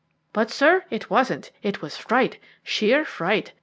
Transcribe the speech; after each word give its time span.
But, 0.33 0.49
sir, 0.49 0.83
it 0.89 1.11
wasn't; 1.11 1.51
it 1.61 1.83
was 1.83 1.95
fright, 1.95 2.39
sheer 2.63 3.05
fright. 3.05 3.51